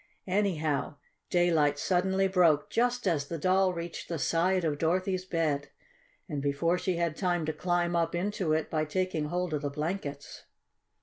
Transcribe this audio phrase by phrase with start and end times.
[0.25, 0.95] Anyhow,
[1.29, 5.69] daylight suddenly broke just as the Doll reached the side of Dorothy's bed,
[6.27, 9.69] and before she had time to climb up into it by taking hold of the
[9.69, 10.45] blankets.